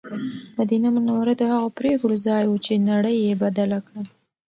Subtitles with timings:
[0.57, 4.01] مدینه منوره د هغو پرېکړو ځای و چې نړۍ یې بدله کړه.